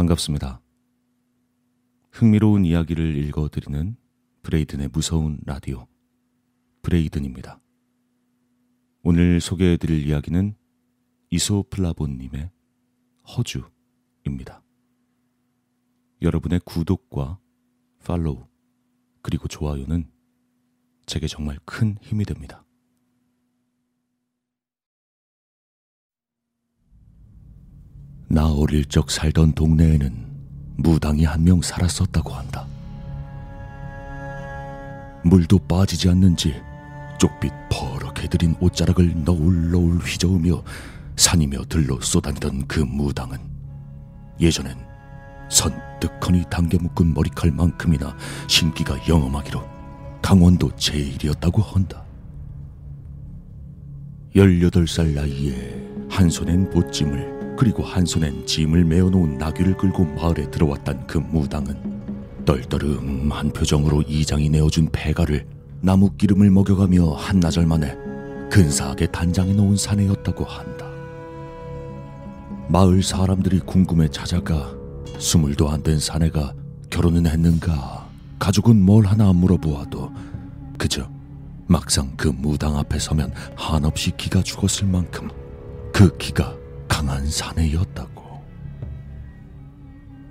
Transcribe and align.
반갑습니다. 0.00 0.62
흥미로운 2.10 2.64
이야기를 2.64 3.16
읽어드리는 3.16 3.96
브레이든의 4.42 4.88
무서운 4.94 5.38
라디오, 5.44 5.88
브레이든입니다. 6.80 7.60
오늘 9.02 9.42
소개해드릴 9.42 10.06
이야기는 10.06 10.54
이소플라본님의 11.28 12.50
허주입니다. 13.28 14.62
여러분의 16.22 16.60
구독과 16.64 17.38
팔로우, 18.02 18.46
그리고 19.20 19.48
좋아요는 19.48 20.10
제게 21.04 21.26
정말 21.26 21.58
큰 21.66 21.98
힘이 22.00 22.24
됩니다. 22.24 22.64
나 28.40 28.50
어릴 28.50 28.86
적 28.86 29.10
살던 29.10 29.52
동네에는 29.52 30.26
무당이 30.78 31.24
한 31.24 31.44
명 31.44 31.60
살았었다고 31.60 32.32
한다. 32.32 32.66
물도 35.22 35.58
빠지지 35.68 36.08
않는지 36.08 36.54
쪽빛 37.18 37.52
퍼렇게 37.70 38.26
들인 38.28 38.54
옷자락을 38.58 39.24
너울너울 39.26 39.98
휘저으며 39.98 40.62
산이며 41.16 41.64
들로 41.68 42.00
쏟아내던 42.00 42.66
그 42.66 42.80
무당은 42.80 43.36
예전엔 44.40 44.74
선뜩하니 45.50 46.44
당겨 46.48 46.78
묶은 46.78 47.12
머리칼만큼이나 47.12 48.16
신기가 48.48 49.06
영험하기로 49.06 49.62
강원도 50.22 50.74
제일이었다고 50.76 51.60
한다. 51.60 52.02
18살 54.34 55.12
나이에 55.12 56.06
한 56.08 56.30
손엔 56.30 56.70
보찜을 56.70 57.39
그리고 57.60 57.82
한 57.82 58.06
손엔 58.06 58.46
짐을 58.46 58.86
메어놓은 58.86 59.36
나귀를 59.36 59.76
끌고 59.76 60.06
마을에 60.14 60.50
들어왔던 60.50 61.06
그 61.06 61.18
무당은 61.18 61.76
떨떠름한 62.46 63.50
표정으로 63.52 64.00
이장이 64.08 64.48
내어준 64.48 64.88
폐가를 64.90 65.46
나무 65.82 66.10
기름을 66.16 66.50
먹여가며 66.50 67.12
한나절 67.12 67.66
만에 67.66 67.94
근사하게 68.50 69.08
단장해 69.08 69.52
놓은 69.52 69.76
사내였다고 69.76 70.42
한다. 70.46 70.86
마을 72.68 73.02
사람들이 73.02 73.58
궁금해 73.60 74.08
찾아가 74.08 74.72
스물도 75.18 75.68
안 75.68 75.82
된 75.82 75.98
사내가 75.98 76.54
결혼은 76.88 77.26
했는가 77.26 78.08
가족은 78.38 78.80
뭘 78.80 79.04
하나 79.04 79.34
물어보아도 79.34 80.10
그저 80.78 81.06
막상 81.66 82.10
그 82.16 82.28
무당 82.28 82.78
앞에 82.78 82.98
서면 82.98 83.34
한없이 83.54 84.12
기가 84.16 84.42
죽었을 84.42 84.86
만큼 84.88 85.28
그 85.92 86.16
기가 86.16 86.58
강한 86.90 87.24
사내였다고. 87.30 88.42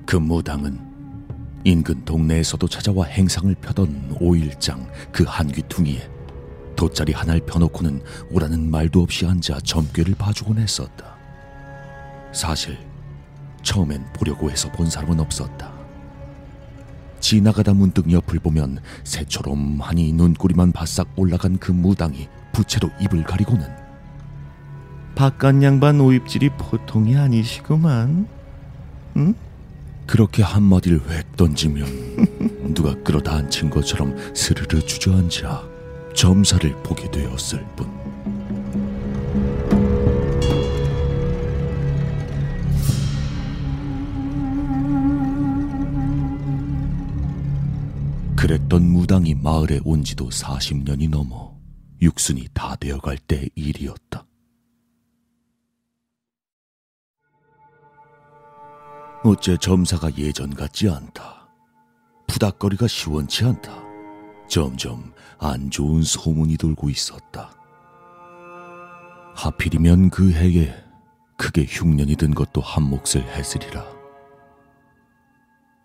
그 0.05 0.17
무당은 0.17 0.77
인근 1.63 2.03
동네에서도 2.03 2.67
찾아와 2.67 3.05
행상을 3.05 3.55
펴던 3.55 4.17
오일장 4.19 4.85
그 5.11 5.23
한귀퉁이에 5.25 6.09
돗자리 6.75 7.13
하나를 7.13 7.45
펴놓고는 7.45 8.03
오라는 8.31 8.69
말도 8.69 9.01
없이 9.01 9.25
앉아 9.25 9.61
점괘를 9.61 10.15
봐주곤 10.15 10.57
했었다. 10.57 11.15
사실 12.33 12.77
처음엔 13.63 14.05
보려고 14.13 14.51
해서 14.51 14.69
본 14.71 14.89
사람은 14.89 15.19
없었다. 15.19 15.71
지나가다 17.21 17.73
문득 17.73 18.11
옆을 18.11 18.39
보면 18.39 18.79
새처럼 19.05 19.79
하니 19.79 20.11
눈꼬리만 20.11 20.73
바싹 20.73 21.07
올라간 21.15 21.57
그 21.57 21.71
무당이 21.71 22.27
부채로 22.51 22.89
입을 23.01 23.23
가리고는 23.23 23.78
바깥 25.19 25.61
양반 25.61 25.99
오입질이 25.99 26.51
보통이 26.51 27.17
아니시구만. 27.17 28.25
응? 29.17 29.35
그렇게 30.07 30.41
한마디를 30.41 31.01
획 31.09 31.35
던지면 31.35 31.85
누가 32.73 32.95
끌어다 33.03 33.35
앉힌 33.35 33.69
것처럼 33.69 34.15
스르르 34.33 34.79
주저앉아 34.79 35.67
점사를 36.15 36.71
보게 36.83 37.11
되었을 37.11 37.65
뿐. 37.75 37.89
그랬던 48.37 48.83
무당이 48.83 49.35
마을에 49.35 49.81
온 49.83 50.01
지도 50.05 50.29
40년이 50.29 51.09
넘어 51.09 51.57
육순이 52.01 52.47
다 52.53 52.77
되어갈 52.77 53.17
때 53.17 53.49
일이었다. 53.55 54.28
어째 59.23 59.57
점사가 59.57 60.09
예전 60.17 60.53
같지 60.53 60.89
않다. 60.89 61.47
푸닥거리가 62.27 62.87
시원치 62.87 63.45
않다. 63.45 63.71
점점 64.47 65.11
안 65.39 65.69
좋은 65.69 66.01
소문이 66.01 66.57
돌고 66.57 66.89
있었다. 66.89 67.51
하필이면 69.35 70.09
그 70.09 70.31
해에 70.31 70.73
크게 71.37 71.65
흉년이 71.67 72.15
든 72.15 72.33
것도 72.33 72.61
한 72.61 72.83
몫을 72.83 73.23
했으리라. 73.35 73.85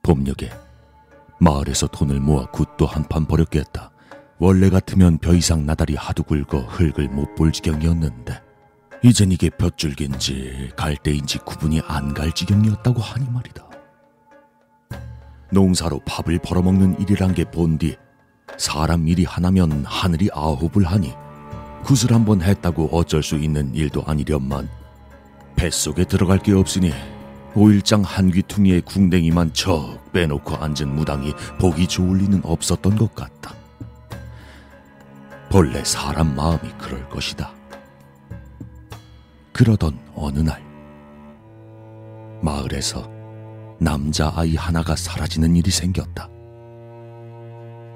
봄녘에 0.02 0.50
마을에서 1.40 1.86
돈을 1.88 2.20
모아 2.20 2.46
굿도 2.46 2.86
한 2.86 3.04
판 3.08 3.26
버렸겠다. 3.26 3.90
원래 4.38 4.68
같으면 4.70 5.18
벼 5.18 5.32
이상 5.34 5.64
나달이 5.66 5.94
하도 5.96 6.22
굵어 6.22 6.60
흙을 6.66 7.08
못 7.08 7.34
볼 7.36 7.52
지경이었는데 7.52 8.42
이젠 9.04 9.30
이게 9.30 9.50
볕줄기인지 9.50 10.70
갈대인지 10.76 11.36
구분이 11.40 11.82
안 11.86 12.14
갈 12.14 12.32
지경이었다고 12.32 13.02
하니 13.02 13.28
말이다. 13.28 13.62
농사로 15.52 16.00
밥을 16.06 16.38
벌어먹는 16.38 17.00
일이란 17.00 17.34
게 17.34 17.44
본디 17.44 17.96
사람 18.56 19.06
일이 19.06 19.24
하나면 19.24 19.84
하늘이 19.84 20.30
아홉을 20.32 20.86
하니 20.86 21.12
굿을 21.84 22.14
한번 22.14 22.40
했다고 22.40 22.88
어쩔 22.92 23.22
수 23.22 23.36
있는 23.36 23.74
일도 23.74 24.04
아니련만 24.06 24.70
뱃속에 25.54 26.04
들어갈 26.04 26.38
게 26.38 26.52
없으니 26.54 26.90
오일장 27.54 28.00
한 28.02 28.30
귀퉁이에 28.30 28.80
궁뎅이만 28.80 29.52
척 29.52 30.12
빼놓고 30.12 30.56
앉은 30.56 30.88
무당이 30.88 31.34
보기 31.60 31.86
좋을 31.86 32.18
리는 32.20 32.40
없었던 32.42 32.96
것 32.96 33.14
같다. 33.14 33.54
본래 35.50 35.84
사람 35.84 36.34
마음이 36.34 36.70
그럴 36.78 37.06
것이다. 37.10 37.52
그러던 39.54 39.96
어느 40.16 40.40
날 40.40 40.60
마을에서 42.42 43.08
남자아이 43.78 44.56
하나가 44.56 44.96
사라지는 44.96 45.54
일이 45.54 45.70
생겼다. 45.70 46.28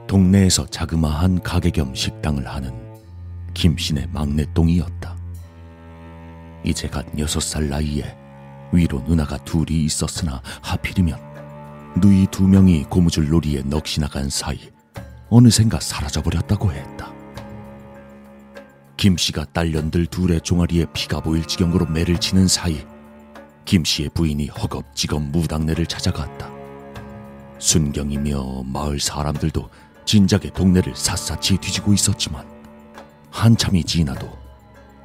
동네에서 0.06 0.66
자그마한 0.66 1.42
가게 1.42 1.70
겸 1.70 1.92
식당을 1.94 2.46
하는 2.46 2.72
김씨네 3.54 4.06
막내똥이었다. 4.12 5.16
이제 6.62 6.86
갓 6.88 7.04
여섯 7.18 7.40
살 7.40 7.68
나이에 7.68 8.16
위로 8.72 9.00
누나가 9.00 9.36
둘이 9.38 9.84
있었으나 9.84 10.40
하필이면 10.62 11.18
누이 12.00 12.28
두 12.30 12.46
명이 12.46 12.84
고무줄 12.84 13.30
놀이에 13.30 13.62
넋이 13.62 14.00
나간 14.00 14.30
사이 14.30 14.58
어느샌가 15.28 15.80
사라져버렸다고 15.80 16.72
했다. 16.72 17.17
김 18.98 19.16
씨가 19.16 19.44
딸년들 19.52 20.06
둘의 20.06 20.40
종아리에 20.40 20.86
피가 20.92 21.20
보일 21.20 21.44
지경으로 21.44 21.86
매를 21.86 22.18
치는 22.18 22.48
사이 22.48 22.84
김 23.64 23.84
씨의 23.84 24.10
부인이 24.12 24.48
허겁지겁 24.48 25.22
무당네를 25.22 25.86
찾아갔다. 25.86 26.50
순경이며 27.60 28.64
마을 28.64 28.98
사람들도 28.98 29.70
진작에 30.04 30.50
동네를 30.52 30.96
샅샅이 30.96 31.58
뒤지고 31.58 31.92
있었지만 31.92 32.44
한참이 33.30 33.84
지나도 33.84 34.36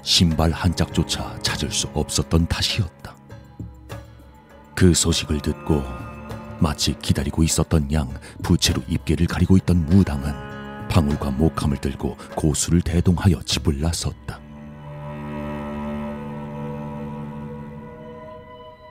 신발 0.01 0.49
한 0.49 0.75
짝조차 0.75 1.37
찾을 1.43 1.71
수 1.71 1.87
없었던 1.93 2.47
탓이었다. 2.47 3.15
그 4.73 4.95
소식을 4.95 5.39
듣고 5.39 5.83
마치 6.59 6.97
기다리고 6.99 7.43
있었던 7.43 7.91
양 7.93 8.11
부채로 8.41 8.81
입계를 8.87 9.27
가리고 9.27 9.55
있던 9.57 9.85
무당은 9.85 10.52
방울과 10.93 11.31
목함을 11.31 11.77
들고 11.77 12.15
고수를 12.35 12.81
대동하여 12.83 13.41
집을 13.41 13.81
나섰다. 13.81 14.39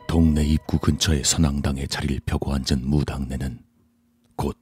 동네 0.08 0.42
입구 0.44 0.78
근처의 0.78 1.22
선앙당에 1.24 1.86
자리를 1.86 2.20
펴고 2.26 2.52
앉은 2.52 2.82
무당네는 2.82 3.60
곧 4.34 4.58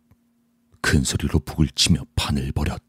큰 0.82 1.02
소리로 1.02 1.38
북을 1.40 1.68
치며 1.74 2.02
판을 2.14 2.52
벌였다. 2.52 2.82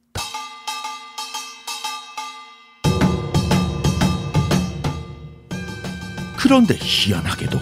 그런데 6.38 6.76
희한하게도 6.80 7.58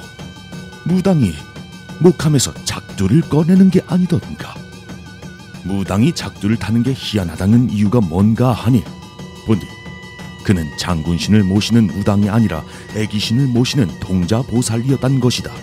무당이 0.85 1.33
목함에서 2.01 2.53
작두를 2.63 3.21
꺼내는 3.21 3.69
게 3.69 3.81
아니던가. 3.87 4.58
무당이 5.69 6.13
작두를 6.13 6.57
타는 6.57 6.81
게 6.81 6.93
희한하다는 6.97 7.69
이유가 7.69 8.01
뭔가 8.01 8.51
하니 8.51 8.83
본디 9.45 9.67
그는 10.43 10.65
장군신을 10.77 11.43
모시는 11.43 11.85
무당이 11.85 12.27
아니라 12.27 12.63
애기신을 12.95 13.47
모시는 13.47 13.87
동자보살이었단 13.99 15.19
것이다. 15.19 15.53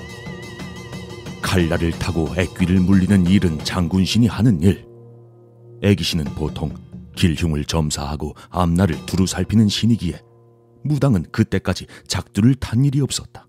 칼날을 1.42 1.90
타고 1.92 2.32
애귀를 2.36 2.80
물리는 2.80 3.26
일은 3.26 3.58
장군신이 3.64 4.28
하는 4.28 4.62
일. 4.62 4.86
애기신은 5.82 6.24
보통 6.36 6.72
길흉을 7.16 7.64
점사하고 7.64 8.36
앞날을 8.50 9.06
두루 9.06 9.26
살피는 9.26 9.68
신이기에 9.68 10.20
무당은 10.84 11.24
그때까지 11.32 11.86
작두를 12.06 12.54
탄 12.54 12.84
일이 12.84 13.00
없었다. 13.00 13.48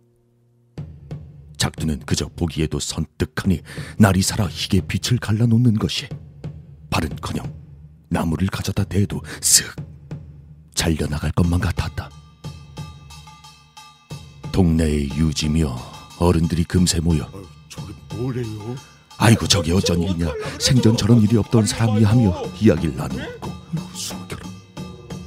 작두는 1.57 1.99
그저 2.05 2.27
보기에도 2.35 2.79
선뜩하니 2.79 3.61
날이 3.99 4.23
살아 4.23 4.47
희게 4.47 4.81
빛을 4.87 5.19
갈라놓는 5.19 5.75
것이 5.75 6.07
발은커녕 6.89 7.53
나무를 8.09 8.47
가져다 8.47 8.83
대도 8.83 9.21
쓱 9.41 9.65
잘려나갈 10.73 11.31
것만 11.31 11.59
같았다. 11.59 12.09
동네의 14.51 15.09
유지며 15.17 15.75
어른들이 16.19 16.63
금세 16.63 16.99
모여 16.99 17.29
저게 17.69 17.93
뭐래요? 18.15 18.75
아이고 19.17 19.47
저게 19.47 19.73
어쩐 19.73 20.01
일이냐 20.01 20.27
생전 20.59 20.97
저런 20.97 21.21
일이 21.21 21.37
없던 21.37 21.65
사람이 21.65 22.03
하며 22.03 22.43
이야기를 22.59 22.95
나누고 22.95 23.51
숨겨라. 23.93 24.41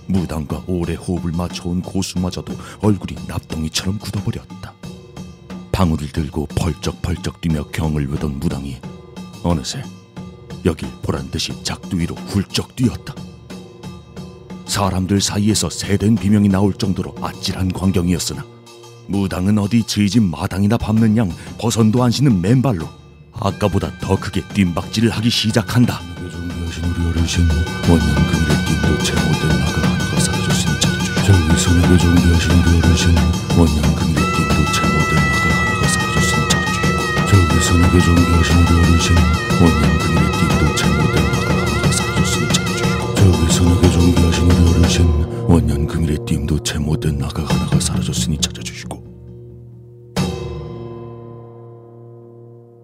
무당과 0.06 0.64
오래 0.66 0.94
호흡을 0.94 1.32
맞춰온 1.32 1.82
고수마저도 1.82 2.56
얼굴이 2.80 3.26
납덩이처럼 3.28 3.98
굳어버렸다. 3.98 4.74
방울을 5.72 6.08
들고 6.08 6.46
펄쩍펄쩍 6.46 7.40
뛰며 7.40 7.64
경을 7.68 8.08
외던 8.10 8.38
무당이 8.40 8.80
어느새 9.42 9.82
여길 10.64 10.88
보란 11.02 11.30
듯이 11.30 11.52
작두 11.62 11.98
위로 11.98 12.14
훌쩍 12.14 12.74
뛰었다. 12.76 13.14
사람들 14.66 15.20
사이에서 15.20 15.68
새된 15.68 16.14
비명이 16.16 16.48
나올 16.48 16.72
정도로 16.74 17.14
아찔한 17.20 17.72
광경이었으나 17.72 18.44
무당은 19.08 19.58
어디 19.58 19.82
저희 19.84 20.08
집 20.08 20.22
마당이나 20.22 20.76
밟는 20.76 21.16
양 21.16 21.32
버선도 21.58 22.02
안 22.04 22.10
신는 22.12 22.40
맨발로 22.40 22.88
아까보다 23.32 23.98
더 23.98 24.14
크게 24.16 24.42
뜀박질을 24.54 25.10
하기 25.10 25.28
시작한다. 25.30 26.00
그 26.16 26.30
준비하신 26.30 26.84
우리 26.84 27.06
어르신 27.08 27.48
원년 27.88 28.14
금일의 28.14 28.64
띠도 28.66 29.02
제 29.02 29.14
못된 29.14 29.48
나가 29.58 29.82
하나가 29.82 30.20
사라졌으니 30.20 30.80
찾아주시오. 30.80 31.24
저기 31.24 31.60
손에게 31.60 31.98
준비하신 31.98 32.50
우리 32.52 32.78
어르신 32.78 33.16
원년 33.58 33.82
띠도 33.82 34.72
제 34.72 34.80
못된 34.82 35.16
나가 35.16 35.39
하나가 35.39 35.39
사라졌으니 35.39 35.39
준비하신 37.70 38.56
우리 38.56 38.72
어르신 38.80 39.14
원년 39.62 39.98
금일의 39.98 40.32
띠도 40.32 40.74
제못된 40.74 41.22
나가 41.30 41.54
하나가 41.54 41.92
사라졌으니 41.92 42.48
찾아주시고. 42.52 43.14
저기 43.14 43.92
준비하신 43.92 44.50
우리 44.50 44.58
어르신 44.70 45.06
원년 45.44 45.86
금일의 45.86 46.18
띠도 46.26 46.62
제못된 46.64 47.18
나가 47.18 47.44
하나가 47.44 47.78
사라졌으니 47.78 48.38
찾아주시고. 48.38 49.10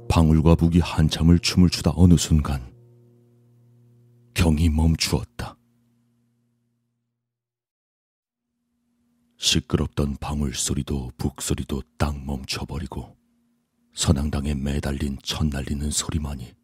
방울과 0.08 0.54
북이 0.54 0.78
한참을 0.78 1.40
춤을 1.40 1.68
추다 1.68 1.92
어느 1.96 2.16
순간 2.16 2.62
경이 4.34 4.68
멈추었다. 4.68 5.56
시끄럽던 9.36 10.16
방울 10.20 10.54
소리도 10.54 11.10
북 11.18 11.42
소리도 11.42 11.82
딱 11.98 12.16
멈춰버리고 12.24 13.15
선앙당에 13.96 14.54
매달린 14.54 15.16
천 15.22 15.48
날리는 15.48 15.90
소리만이 15.90 16.54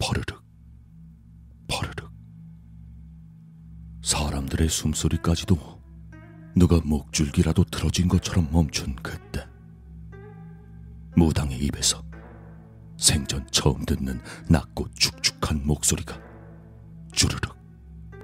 퍼르륵 0.00 0.42
퍼르륵 1.68 2.10
사람들의 4.02 4.68
숨소리까지도 4.68 5.56
누가 6.56 6.80
목줄기라도 6.84 7.62
틀어진 7.64 8.08
것처럼 8.08 8.48
멈춘 8.50 8.96
그때 8.96 9.46
무당의 11.14 11.60
입에서 11.60 12.02
생전 12.98 13.46
처음 13.52 13.84
듣는 13.84 14.20
낮고 14.50 14.88
축축한 14.94 15.64
목소리가 15.64 16.20
주르륵 17.12 17.56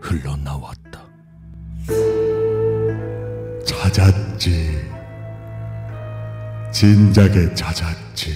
흘러나왔다. 0.00 1.06
찾았지. 3.64 5.01
진작에 6.72 7.54
찾았지. 7.54 8.32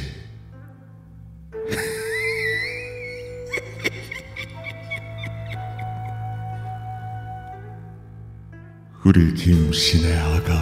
우리 9.05 9.33
김신의 9.35 10.19
아가 10.19 10.53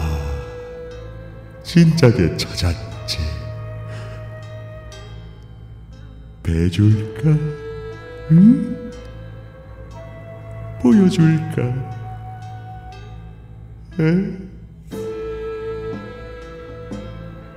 진작에 1.63 2.37
찾았지. 2.37 3.17
배줄까? 6.43 7.29
응? 8.31 8.91
보여줄까? 10.81 11.61
에? 13.99 14.54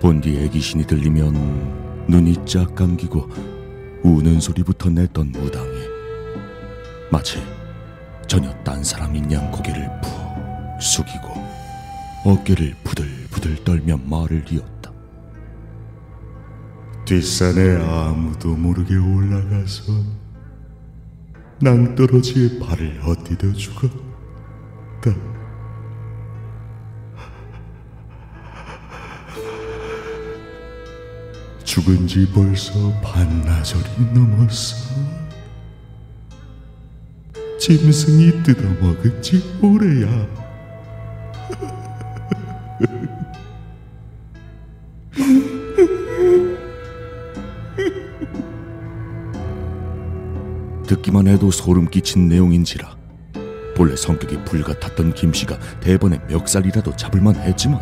본디 0.01 0.39
애기신이 0.45 0.87
들리면 0.87 2.07
눈이 2.09 2.47
쫙 2.47 2.75
감기고 2.75 3.29
우는 4.03 4.41
소리부터 4.41 4.91
냈던 4.91 5.33
무당이 5.33 5.89
마치 7.11 7.43
전혀 8.27 8.53
딴 8.63 8.85
사람인 8.85 9.31
양 9.33 9.51
고개를 9.51 9.91
푹 10.01 10.83
숙이고 10.83 11.35
어깨를 12.25 12.75
부들부들 12.85 13.65
떨며 13.65 13.99
말을 14.05 14.45
이었다. 14.51 14.93
뒷산에 17.05 17.77
아무도 17.83 18.55
모르게 18.55 18.97
올라가서 18.97 19.93
낭떠러지에 21.61 22.59
발을 22.61 23.03
헛디뎌 23.05 23.53
죽었다. 23.55 25.38
죽은 31.79 32.09
지 32.09 32.29
벌써 32.33 32.93
반나절이 33.03 33.85
넘었어. 34.13 34.97
짐승이 37.61 38.43
뜯어먹은 38.43 39.23
지 39.23 39.41
오래야. 39.63 40.27
듣기만 50.89 51.29
해도 51.29 51.53
소름 51.53 51.89
끼친 51.89 52.27
내용인지라 52.29 52.97
본래 53.77 53.95
성격이 53.95 54.43
불같았던 54.47 55.15
김씨가 55.15 55.59
대번에 55.81 56.19
멱살이라도 56.29 56.97
잡을만 56.97 57.37
했지만 57.37 57.79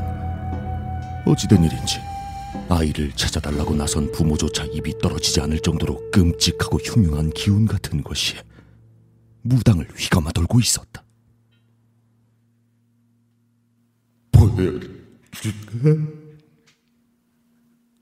어찌된 1.25 1.65
일인지 1.65 2.06
아이를 2.69 3.13
찾아달라고 3.13 3.75
나선 3.75 4.11
부모조차 4.13 4.65
입이 4.65 4.99
떨어지지 4.99 5.41
않을 5.41 5.61
정도로 5.61 6.11
끔찍하고 6.11 6.79
흉흉한 6.79 7.31
기운 7.31 7.67
같은 7.67 8.03
것이 8.03 8.37
무당을 9.43 9.89
휘감아 9.97 10.33
돌고 10.33 10.61
있었다. 10.61 11.05
보여줄까? 14.33 14.79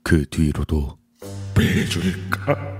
그 0.03 0.25
뒤로도 0.29 0.97
빼줄까? 1.55 2.75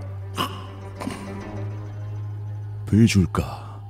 보여줄까 2.86 3.82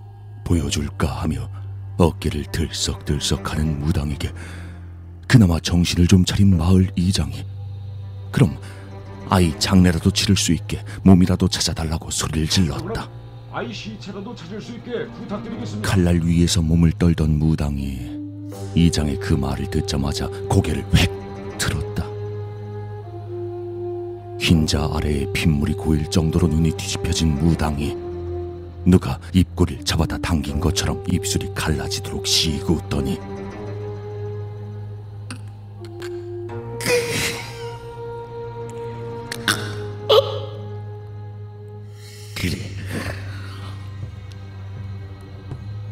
보여줄까 0.45 1.21
하며 1.21 1.49
어깨를 1.97 2.45
들썩들썩하는 2.51 3.79
무당에게 3.79 4.31
그나마 5.27 5.59
정신을 5.59 6.07
좀 6.07 6.23
차린 6.23 6.57
마을 6.57 6.89
이장이 6.95 7.45
그럼 8.35 8.57
아이 9.29 9.57
장례라도 9.57 10.11
치를 10.11 10.35
수 10.35 10.51
있게 10.51 10.83
몸이라도 11.03 11.47
찾아달라고 11.47 12.11
소리를 12.11 12.49
질렀다. 12.49 13.09
아이 13.53 13.73
시체라도 13.73 14.35
찾을 14.35 14.59
수 14.61 14.73
있게 14.73 15.07
부탁드리겠습니다. 15.07 15.89
칼날 15.89 16.19
위에서 16.21 16.61
몸을 16.61 16.91
떨던 16.91 17.39
무당이 17.39 18.11
이장의 18.75 19.21
그 19.21 19.35
말을 19.35 19.69
듣자마자 19.71 20.27
고개를 20.49 20.85
획 20.97 21.57
들었다. 21.57 22.03
흰자 24.37 24.89
아래에 24.91 25.31
핏물이 25.31 25.75
고일 25.75 26.09
정도로 26.09 26.49
눈이 26.49 26.71
뒤집혀진 26.75 27.35
무당이 27.35 27.95
누가 28.83 29.17
입꼬리를 29.31 29.85
잡아다 29.85 30.17
당긴 30.17 30.59
것처럼 30.59 31.01
입술이 31.09 31.53
갈라지도록 31.55 32.27
시고 32.27 32.73
웃더니 32.73 33.17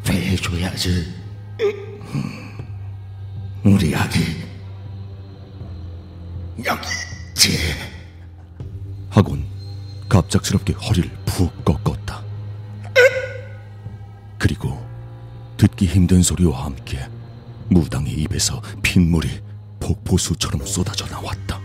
빼줘야지. 0.03 1.13
우리 3.63 3.95
아기 3.95 4.19
여기 6.65 6.87
있지. 7.29 7.57
갑작스럽게 10.09 10.73
허리를 10.73 11.09
푹 11.25 11.65
꺾었다. 11.65 12.23
그리고 14.37 14.79
듣기 15.57 15.87
힘든 15.87 16.21
소리와 16.21 16.65
함께 16.65 16.99
무당의 17.69 18.13
입에서 18.13 18.61
핏물이 18.83 19.27
폭포수처럼 19.79 20.65
쏟아져 20.67 21.07
나왔다. 21.07 21.59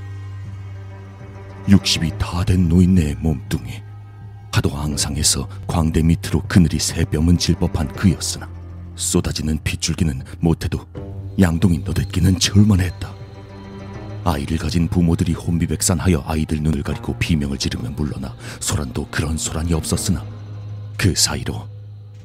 60이 1.67 2.17
다 2.19 2.43
된 2.45 2.69
노인네의 2.71 3.17
몸뚱이 3.17 3.83
하도 4.59 4.77
앙상해서 4.77 5.49
광대 5.69 6.03
밑으로 6.03 6.43
그늘이 6.49 6.81
새 6.81 7.05
뼘은 7.05 7.39
질 7.39 7.55
법한 7.55 7.93
그였으나 7.93 8.49
쏟아지는 8.97 9.59
핏줄기는 9.63 10.23
못해도 10.41 10.85
양동이 11.41 11.79
너댓기는 11.85 12.41
절만했다. 12.41 13.09
아이를 14.25 14.59
가진 14.59 14.89
부모들이 14.89 15.33
혼비백산하여 15.33 16.25
아이들 16.27 16.61
눈을 16.61 16.83
가리고 16.83 17.17
비명을 17.19 17.57
지르며 17.57 17.91
물러나 17.91 18.35
소란도 18.59 19.07
그런 19.13 19.39
소란이 19.39 19.73
없었으나 19.75 20.25
그 20.97 21.15
사이로 21.15 21.69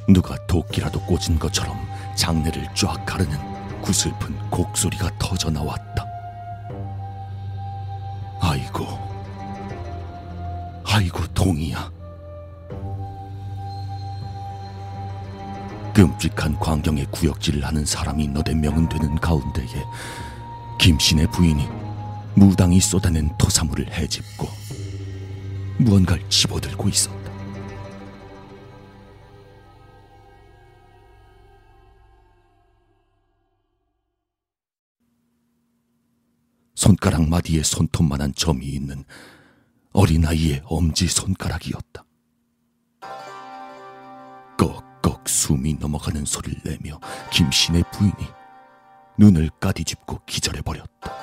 누가 0.09 0.35
도끼라도 0.47 1.01
꽂은 1.01 1.37
것처럼 1.37 1.77
장내를 2.17 2.67
쫙 2.73 3.05
가르는 3.05 3.37
구슬픈 3.83 4.35
곡소리가 4.49 5.19
터져 5.19 5.51
나왔다. 5.51 6.03
아이고, 8.41 8.87
아이고 10.83 11.27
동이야. 11.35 12.02
끔찍한 15.93 16.59
광경에 16.59 17.05
구역질을 17.11 17.63
하는 17.63 17.85
사람이 17.85 18.27
너댓 18.29 18.55
명은 18.55 18.89
되는 18.89 19.15
가운데에 19.15 19.85
김신의 20.79 21.27
부인이 21.27 21.67
무당이 22.35 22.79
쏟아낸 22.79 23.29
토사물을 23.37 23.91
헤집고 23.91 24.47
무언가를 25.77 26.27
집어들고 26.29 26.89
있었다. 26.89 27.23
손가락 36.75 37.29
마디에 37.29 37.63
손톱만한 37.63 38.33
점이 38.35 38.65
있는 38.65 39.05
어린아이의 39.93 40.63
엄지 40.65 41.07
손가락이었다. 41.07 42.03
꺽 44.57 44.92
꺽 45.03 45.27
숨이 45.27 45.75
넘어가는 45.79 46.23
소리를 46.25 46.61
내며 46.63 46.99
김신의 47.29 47.83
부인이 47.91 48.27
눈을 49.17 49.49
까디집고 49.59 50.21
기절해버렸다. 50.25 51.13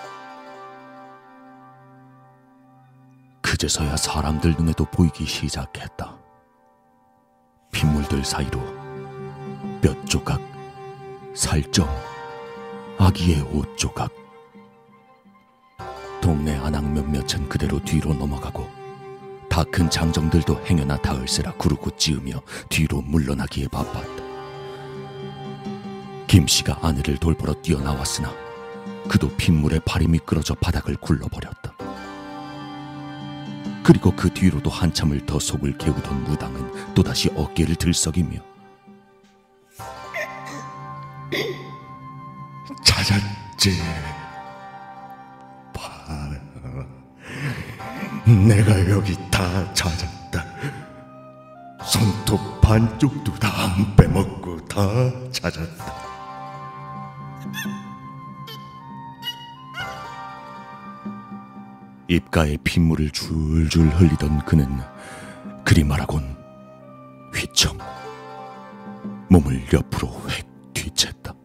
그제서야 3.41 3.97
사람들 3.97 4.55
눈에도 4.57 4.85
보이기 4.85 5.25
시작했다. 5.25 6.17
핏물들 7.73 8.25
사이로 8.25 8.61
뼈 9.81 10.05
조각, 10.05 10.41
살점, 11.35 11.89
아기의 12.99 13.41
옷 13.55 13.77
조각, 13.79 14.13
동네 16.21 16.55
안악 16.59 16.85
몇몇은 16.85 17.49
그대로 17.49 17.83
뒤로 17.83 18.13
넘어가고 18.13 18.80
다 19.51 19.65
큰 19.65 19.91
장정들도 19.91 20.65
행여나 20.65 20.97
닿을세라 20.99 21.53
구르고 21.55 21.97
찌으며 21.97 22.41
뒤로 22.71 23.03
물러나기에 23.03 23.67
바빴다. 23.69 24.23
김씨가 26.29 26.79
아내를 26.81 27.19
돌보러 27.19 27.55
뛰어나왔으나 27.61 28.33
그도 29.09 29.29
핏물에 29.37 29.81
발이 29.81 30.07
미끄러져 30.07 30.55
바닥을 30.55 30.97
굴러버렸다. 30.97 31.75
그리고 33.83 34.15
그 34.15 34.33
뒤로도 34.33 34.71
한참을 34.71 35.27
더 35.27 35.39
속을 35.41 35.77
개우던 35.77 36.25
무당은 36.25 36.95
또다시 36.95 37.29
어깨를 37.35 37.75
들썩이며 37.75 38.39
찾았지. 42.85 44.20
내가 48.27 48.89
여기 48.91 49.17
다 49.31 49.73
찾았다. 49.75 50.45
손톱 51.85 52.61
반쪽도 52.61 53.35
다 53.35 53.51
안 53.61 53.95
빼먹고 53.97 54.65
다 54.67 54.79
찾았다. 55.33 56.01
입가에 62.09 62.57
핏물을 62.65 63.11
줄줄 63.11 63.89
흘리던 63.91 64.45
그는 64.45 64.67
그리 65.65 65.85
말하곤 65.85 66.37
휘청 67.35 67.79
몸을 69.29 69.65
옆으로 69.73 70.09
획 70.29 70.47
뒤챘다. 70.75 71.37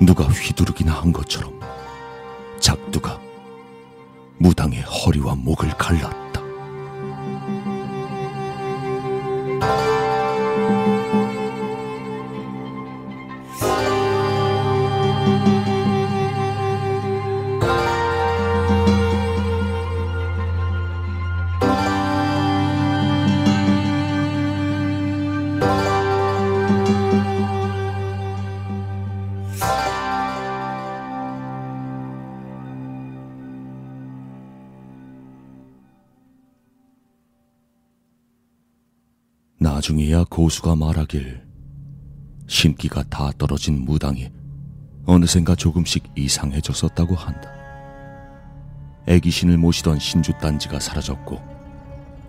누가 0.00 0.24
휘두르기나 0.24 0.92
한 1.02 1.12
것처럼 1.12 1.60
무당의 4.42 4.82
허리와 4.82 5.36
목을 5.36 5.68
갈랐다. 5.78 6.21
나중에야 39.62 40.24
고수가 40.24 40.74
말하길 40.74 41.40
신기가 42.48 43.04
다 43.04 43.30
떨어진 43.38 43.84
무당이 43.84 44.28
어느샌가 45.06 45.54
조금씩 45.54 46.02
이상해졌었다고 46.16 47.14
한다. 47.14 47.48
애기신을 49.06 49.56
모시던 49.58 50.00
신주 50.00 50.32
단지가 50.40 50.80
사라졌고 50.80 51.40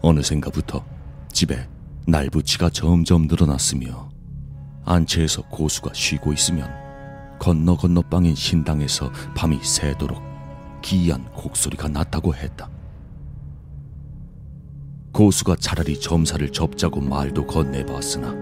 어느샌가부터 0.04 0.86
집에 1.32 1.68
날부치가 2.06 2.70
점점 2.70 3.24
늘어났으며 3.24 4.12
안채에서 4.86 5.42
고수가 5.50 5.92
쉬고 5.96 6.34
있으면 6.34 6.70
건너 7.40 7.75
건너 7.75 8.04
빵인 8.04 8.36
신당에서 8.36 9.12
밤이 9.36 9.60
새도록 9.63 10.22
기이한 10.84 11.25
곡소리가 11.34 11.88
났다고 11.88 12.36
했다. 12.36 12.73
고수가 15.13 15.58
차라리 15.60 16.00
점사를 16.00 16.50
접자고 16.50 17.00
말도 17.00 17.46
건네봤으나 17.46 18.36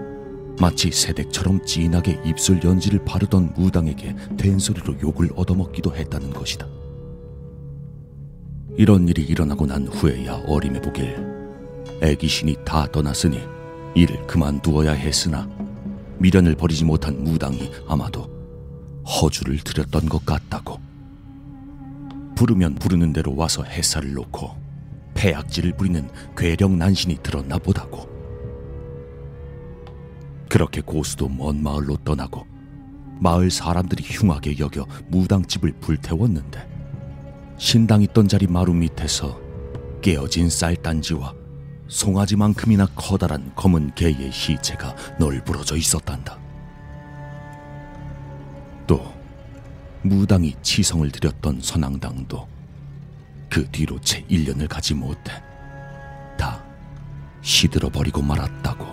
마치 0.58 0.90
새댁처럼 0.90 1.64
진하게 1.66 2.20
입술 2.24 2.62
연지를 2.64 3.04
바르던 3.04 3.52
무당에게 3.56 4.16
된소리로 4.38 5.00
욕을 5.02 5.28
얻어먹기도 5.36 5.94
했다는 5.94 6.30
것이다. 6.30 6.66
이런 8.76 9.06
일이 9.06 9.22
일어나고 9.22 9.66
난 9.66 9.86
후에야 9.86 10.44
어림해 10.46 10.80
보길 10.80 11.14
애기신이 12.00 12.56
다 12.64 12.86
떠났으니 12.90 13.38
일을 13.94 14.26
그만두어야 14.26 14.92
했으나 14.92 15.46
미련을 16.18 16.54
버리지 16.54 16.84
못한 16.84 17.22
무당이 17.22 17.70
아마도 17.86 18.30
허주를 19.04 19.58
들였던 19.58 20.08
것 20.08 20.24
같다고 20.24 20.80
부르면 22.34 22.76
부르는 22.76 23.12
대로 23.12 23.36
와서 23.36 23.62
햇살을 23.62 24.14
놓고 24.14 24.61
폐악질을 25.22 25.74
부리는 25.74 26.10
괴력 26.36 26.72
난신이 26.72 27.18
들었나 27.22 27.56
보다고. 27.56 28.10
그렇게 30.48 30.80
고수도 30.80 31.28
먼 31.28 31.62
마을로 31.62 31.96
떠나고 31.98 32.44
마을 33.20 33.48
사람들이 33.48 34.02
흉하게 34.04 34.58
여겨 34.58 34.84
무당집을 35.06 35.74
불태웠는데 35.80 36.68
신당 37.56 38.02
있던 38.02 38.26
자리 38.26 38.48
마루 38.48 38.74
밑에서 38.74 39.40
깨어진 40.00 40.50
쌀단지와 40.50 41.32
송아지만큼이나 41.86 42.88
커다란 42.96 43.52
검은 43.54 43.94
개의 43.94 44.32
시체가 44.32 44.96
널브러져 45.20 45.76
있었단다. 45.76 46.36
또 48.88 49.00
무당이 50.02 50.56
치성을 50.62 51.08
드렸던 51.12 51.60
선앙당도 51.60 52.51
그 53.52 53.68
뒤로 53.70 54.00
채 54.00 54.24
1년을 54.30 54.66
가지 54.66 54.94
못해 54.94 55.30
다 56.38 56.64
시들어 57.42 57.90
버리고 57.90 58.22
말았다고. 58.22 58.91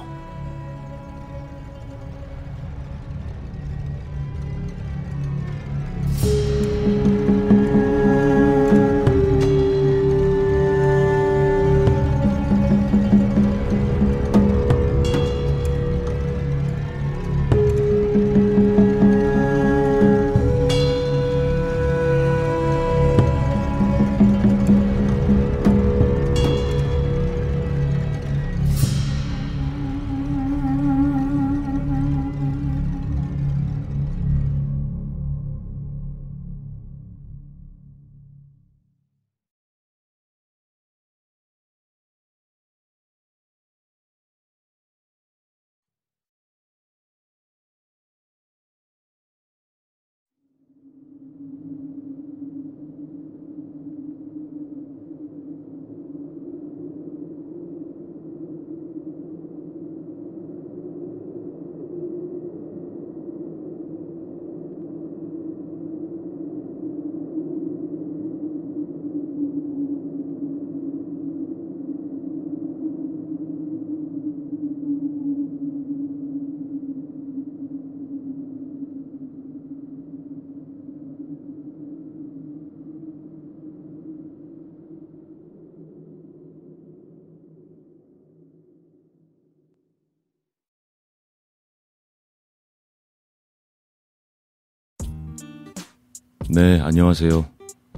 네, 96.51 96.79
안녕하세요. 96.79 97.45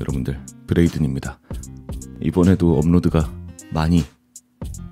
여러분들, 0.01 0.37
브레이든입니다. 0.67 1.39
이번에도 2.19 2.77
업로드가 2.77 3.31
많이 3.71 4.03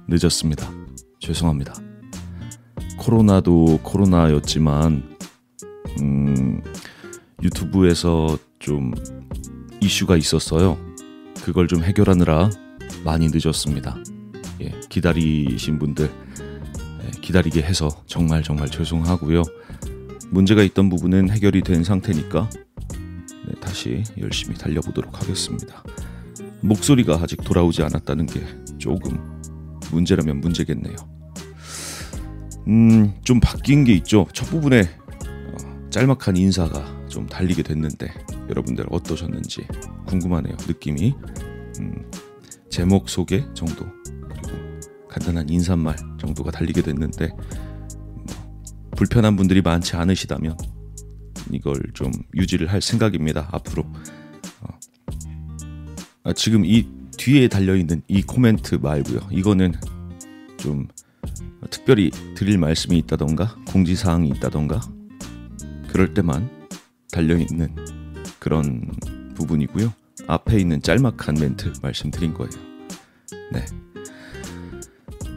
늦었습니다. 0.07 0.71
죄송합니다. 1.19 1.73
코로나도 2.97 3.81
코로나였지만, 3.83 5.17
음, 5.99 6.61
유튜브에서 7.43 8.37
좀 8.59 8.93
이슈가 9.81 10.15
있었어요. 10.15 10.77
그걸 11.43 11.67
좀 11.67 11.83
해결하느라 11.83 12.49
많이 13.03 13.27
늦었습니다. 13.29 13.97
예, 14.61 14.71
기다리신 14.87 15.79
분들, 15.79 16.09
예, 17.03 17.11
기다리게 17.19 17.61
해서 17.61 17.89
정말 18.05 18.41
정말 18.41 18.69
죄송하고요. 18.69 19.43
문제가 20.31 20.63
있던 20.63 20.87
부분은 20.87 21.29
해결이 21.29 21.61
된 21.63 21.83
상태니까 21.83 22.49
네, 22.51 22.59
다시 23.69 24.03
열심히 24.17 24.57
달려보도록 24.57 25.21
하겠습니다. 25.21 25.83
목소리가 26.61 27.19
아직 27.21 27.43
돌아오지 27.43 27.83
않았다는 27.83 28.25
게 28.25 28.41
조금 28.79 29.39
문제라면 29.91 30.41
문제겠네요. 30.41 30.95
음, 32.67 33.13
좀 33.23 33.39
바뀐 33.39 33.83
게 33.83 33.93
있죠. 33.93 34.27
첫 34.33 34.49
부분에 34.49 34.81
어, 34.81 35.89
짤막한 35.91 36.35
인사가 36.35 36.83
좀 37.09 37.27
달리게 37.27 37.61
됐는데 37.61 38.11
여러분들 38.49 38.87
어떠셨는지 38.89 39.67
궁금하네요. 40.07 40.57
느낌이 40.67 41.15
음, 41.79 42.11
제목 42.71 43.07
소개 43.07 43.45
정도 43.53 43.85
그리고 44.27 44.57
간단한 45.07 45.47
인사말 45.47 45.95
정도가 46.19 46.49
달리게 46.49 46.81
됐는데 46.81 47.29
뭐, 47.37 48.25
불편한 48.95 49.35
분들이 49.35 49.61
많지 49.61 49.95
않으시다면 49.95 50.57
이걸 51.51 51.81
좀 51.93 52.11
유지를 52.35 52.71
할 52.71 52.81
생각입니다. 52.81 53.49
앞으로 53.51 53.83
어. 54.61 54.79
아, 56.23 56.33
지금 56.33 56.65
이 56.65 56.87
뒤에 57.17 57.47
달려 57.47 57.75
있는 57.75 58.01
이 58.07 58.21
코멘트 58.21 58.75
말고요. 58.75 59.19
이거는 59.31 59.73
좀 60.57 60.87
특별히 61.69 62.11
드릴 62.35 62.57
말씀이 62.57 62.97
있다던가 62.99 63.55
공지 63.67 63.95
사항이 63.95 64.29
있다던가 64.29 64.79
그럴 65.87 66.13
때만 66.13 66.49
달려 67.11 67.37
있는 67.37 67.75
그런 68.39 68.91
부분이고요. 69.35 69.93
앞에 70.27 70.59
있는 70.59 70.81
짤막한 70.81 71.35
멘트 71.39 71.73
말씀드린 71.81 72.33
거예요. 72.33 72.51
네. 73.51 73.65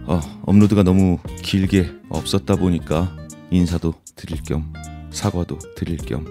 어, 0.04 0.20
업로드가 0.42 0.82
너무 0.82 1.18
길게 1.42 1.90
없었다 2.08 2.56
보니까 2.56 3.16
인사도 3.50 3.94
드릴 4.16 4.42
겸 4.42 4.72
사과도 5.12 5.58
드릴 5.76 5.98
겸한 5.98 6.26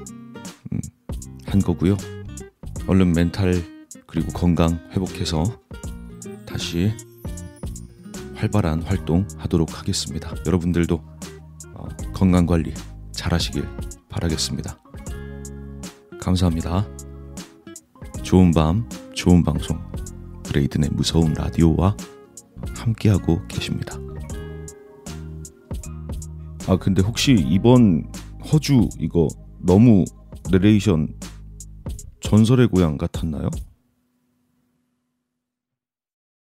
음, 0.74 1.60
거고요. 1.62 1.98
얼른 2.88 3.14
멘탈 3.14 3.54
그리고 4.08 4.32
건강 4.34 4.80
회복해서 4.92 5.44
다시 6.46 6.92
활발한 8.36 8.82
활동 8.82 9.28
하도록 9.38 9.80
하겠습니다. 9.80 10.34
여러분들도 10.46 11.02
어, 11.74 11.88
건강 12.14 12.46
관리 12.46 12.74
잘 13.12 13.34
하시길 13.34 13.68
바라겠습니다. 14.10 14.78
감사합니다. 16.20 16.88
좋은 18.24 18.52
밤, 18.52 18.88
좋은 19.14 19.44
방송, 19.44 19.80
브레이든의 20.44 20.90
무서운 20.94 21.34
라디오와 21.34 21.96
함께하고 22.76 23.46
계십니다. 23.48 23.98
아, 26.68 26.78
근데 26.78 27.02
혹시 27.02 27.34
이번 27.34 28.12
허주 28.52 28.90
이거 29.00 29.28
너무 29.60 30.04
내레이션 30.52 31.08
전설의 32.22 32.68
고향 32.68 32.98
같았나요? 32.98 33.50